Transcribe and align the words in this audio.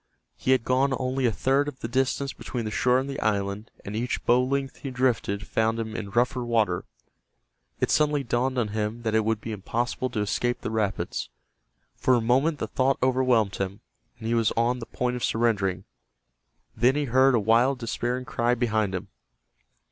He 0.35 0.49
had 0.49 0.63
gone 0.65 0.95
only 0.97 1.27
a 1.27 1.31
third 1.31 1.67
of 1.67 1.81
the 1.81 1.87
distance 1.87 2.33
between 2.33 2.65
the 2.65 2.71
shore 2.71 2.97
and 2.97 3.07
the 3.07 3.19
island 3.19 3.69
and 3.85 3.95
each 3.95 4.25
bow 4.25 4.43
length 4.43 4.77
he 4.77 4.89
drifted 4.89 5.45
found 5.45 5.77
him 5.79 5.95
in 5.95 6.09
rougher 6.09 6.43
water. 6.43 6.85
It 7.79 7.91
suddenly 7.91 8.23
dawned 8.23 8.57
on 8.57 8.69
him 8.69 9.03
that 9.03 9.13
it 9.13 9.23
would 9.23 9.39
be 9.39 9.51
impossible 9.51 10.09
to 10.09 10.21
escape 10.21 10.61
the 10.61 10.71
rapids. 10.71 11.29
For 11.95 12.15
a 12.15 12.19
moment 12.19 12.57
the 12.57 12.65
thought 12.65 12.97
overwhelmed 13.03 13.57
him, 13.57 13.81
and 14.17 14.25
he 14.27 14.33
was 14.33 14.51
on 14.57 14.79
the 14.79 14.87
point 14.87 15.17
of 15.17 15.23
surrendering. 15.23 15.83
Then 16.75 16.95
he 16.95 17.05
heard 17.05 17.35
a 17.35 17.39
wild 17.39 17.77
despairing 17.77 18.25
cry 18.25 18.55
behind 18.55 18.95
him. 18.95 19.09